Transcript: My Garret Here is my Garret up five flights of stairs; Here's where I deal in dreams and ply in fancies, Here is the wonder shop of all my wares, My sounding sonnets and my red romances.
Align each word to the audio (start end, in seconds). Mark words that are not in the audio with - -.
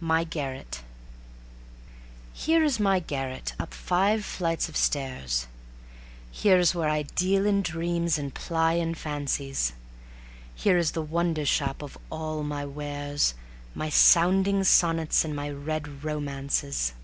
My 0.00 0.24
Garret 0.24 0.80
Here 2.32 2.64
is 2.64 2.80
my 2.80 2.98
Garret 2.98 3.52
up 3.58 3.74
five 3.74 4.24
flights 4.24 4.70
of 4.70 4.76
stairs; 4.78 5.48
Here's 6.32 6.74
where 6.74 6.88
I 6.88 7.02
deal 7.02 7.44
in 7.44 7.60
dreams 7.60 8.16
and 8.16 8.32
ply 8.34 8.72
in 8.72 8.94
fancies, 8.94 9.74
Here 10.54 10.78
is 10.78 10.92
the 10.92 11.02
wonder 11.02 11.44
shop 11.44 11.82
of 11.82 11.98
all 12.10 12.42
my 12.42 12.64
wares, 12.64 13.34
My 13.74 13.90
sounding 13.90 14.64
sonnets 14.64 15.26
and 15.26 15.36
my 15.36 15.50
red 15.50 16.02
romances. 16.02 16.94